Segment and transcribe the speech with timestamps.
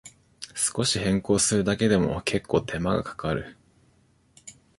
[0.55, 3.55] 少し変更するだけでも、けっこう手間がかかる